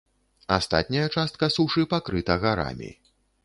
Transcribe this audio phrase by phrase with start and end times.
[0.55, 2.95] Астатняя частка сушы пакрыта гарамі.